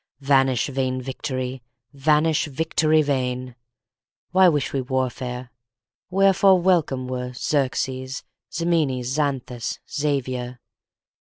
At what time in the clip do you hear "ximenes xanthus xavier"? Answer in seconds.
8.49-10.59